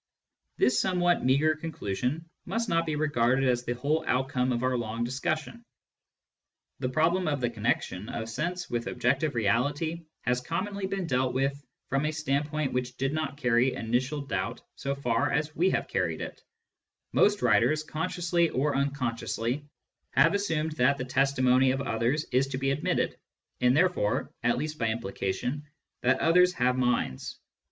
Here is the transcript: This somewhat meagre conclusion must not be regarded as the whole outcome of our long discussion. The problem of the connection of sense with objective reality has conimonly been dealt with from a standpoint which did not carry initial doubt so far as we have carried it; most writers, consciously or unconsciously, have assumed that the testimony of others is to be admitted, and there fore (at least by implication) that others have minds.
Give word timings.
This 0.57 0.81
somewhat 0.81 1.23
meagre 1.23 1.55
conclusion 1.57 2.27
must 2.45 2.67
not 2.69 2.87
be 2.87 2.95
regarded 2.95 3.47
as 3.47 3.63
the 3.65 3.73
whole 3.75 4.03
outcome 4.07 4.51
of 4.51 4.63
our 4.63 4.75
long 4.75 5.03
discussion. 5.03 5.63
The 6.79 6.89
problem 6.89 7.27
of 7.27 7.39
the 7.39 7.51
connection 7.51 8.09
of 8.09 8.27
sense 8.27 8.67
with 8.67 8.87
objective 8.87 9.35
reality 9.35 10.05
has 10.21 10.41
conimonly 10.41 10.87
been 10.89 11.05
dealt 11.05 11.35
with 11.35 11.63
from 11.89 12.05
a 12.07 12.11
standpoint 12.11 12.73
which 12.73 12.97
did 12.97 13.13
not 13.13 13.37
carry 13.37 13.75
initial 13.75 14.21
doubt 14.21 14.59
so 14.73 14.95
far 14.95 15.31
as 15.31 15.55
we 15.55 15.69
have 15.69 15.87
carried 15.87 16.21
it; 16.21 16.41
most 17.11 17.43
writers, 17.43 17.83
consciously 17.83 18.49
or 18.49 18.75
unconsciously, 18.75 19.67
have 20.13 20.33
assumed 20.33 20.71
that 20.77 20.97
the 20.97 21.05
testimony 21.05 21.69
of 21.69 21.81
others 21.81 22.23
is 22.31 22.47
to 22.47 22.57
be 22.57 22.71
admitted, 22.71 23.15
and 23.59 23.77
there 23.77 23.87
fore 23.87 24.31
(at 24.41 24.57
least 24.57 24.79
by 24.79 24.87
implication) 24.89 25.61
that 26.01 26.19
others 26.21 26.53
have 26.53 26.75
minds. 26.75 27.37